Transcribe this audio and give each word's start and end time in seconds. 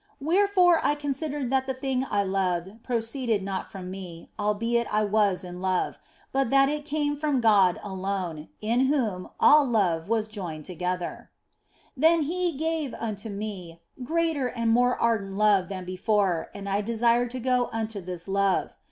Wherefore 0.19 0.83
I 0.83 0.95
considered 0.95 1.51
that 1.51 1.67
the 1.67 1.75
thing 1.75 2.07
I 2.09 2.23
loved 2.23 2.81
proceeded 2.81 3.43
not 3.43 3.69
from 3.71 3.91
me, 3.91 4.31
albeit 4.39 4.91
I 4.91 5.03
was 5.03 5.43
in 5.43 5.61
love, 5.61 5.99
but 6.31 6.49
that 6.49 6.69
it 6.69 6.85
came 6.85 7.15
from 7.15 7.39
God 7.39 7.79
alone, 7.83 8.47
in 8.61 8.87
whom 8.87 9.29
all 9.39 9.63
love 9.63 10.09
was 10.09 10.27
joined 10.27 10.65
together. 10.65 11.29
Then 11.95 12.21
gave 12.27 12.89
He 12.89 12.95
unto 12.95 13.29
me 13.29 13.79
greater 14.03 14.47
and 14.49 14.71
more 14.71 14.99
ardent 14.99 15.35
love 15.37 15.69
than 15.69 15.85
before, 15.85 16.49
and 16.51 16.67
I 16.67 16.81
desired 16.81 17.29
to 17.29 17.39
go 17.39 17.69
unto 17.71 18.01
this 18.01 18.27
love. 18.27 18.73